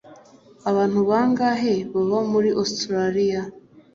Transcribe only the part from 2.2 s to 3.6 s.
muri ositaraliya